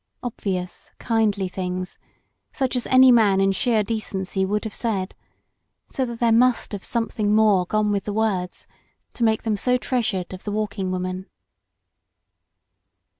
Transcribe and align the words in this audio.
Obvious, 0.23 0.89
kind 0.97 1.37
ly 1.37 1.47
things, 1.47 1.99
such 2.51 2.75
as 2.75 2.87
any 2.87 3.11
man 3.11 3.39
in 3.39 3.51
sheer 3.51 3.83
decency 3.83 4.43
would 4.43 4.63
have 4.63 4.73
said, 4.73 5.13
so 5.89 6.05
that 6.05 6.17
there 6.17 6.31
must 6.31 6.71
have 6.71 6.83
some 6.83 7.03
LOST 7.03 7.09
BORDERS 7.09 7.17
thing 7.17 7.35
more 7.35 7.67
gone 7.67 7.91
with 7.91 8.05
the 8.05 8.13
words 8.13 8.65
to 9.13 9.23
make 9.23 9.43
them 9.43 9.55
so 9.55 9.77
treasured 9.77 10.33
of 10.33 10.43
the 10.43 10.51
Walking 10.51 10.89
Woman. 10.89 11.27